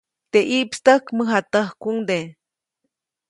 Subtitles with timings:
[0.31, 2.17] Teʼ ʼiʼpstäjk, mäjatäjkuŋde.